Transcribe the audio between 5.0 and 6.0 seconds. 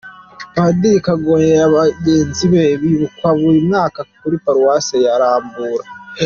ya Rambura.